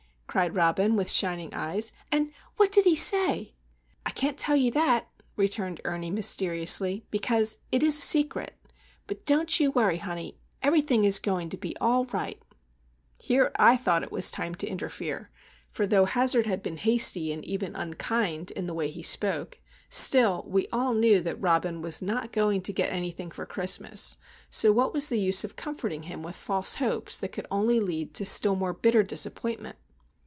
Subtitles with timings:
[0.33, 1.91] cried Robin, with shining eyes.
[2.09, 3.53] "And what did he say?"
[4.05, 8.55] "I can't tell you that," returned Ernie, mysteriously, "because it is a secret.
[9.07, 12.41] But don't you worry, honey; everything is going to be all right!"
[13.19, 15.29] Here I thought it time to interfere;
[15.69, 19.59] for, though Hazard had been hasty and even unkind in the way he spoke,
[19.89, 24.93] still we all knew that Robin was not going to get anything for Christmas,—so what
[24.93, 28.25] was the use of comforting him with false hopes that could only lead to a
[28.25, 29.75] still more bitter disappointment?